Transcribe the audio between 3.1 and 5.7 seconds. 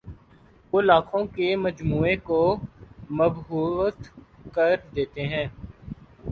مبہوت کر دیتے ہیں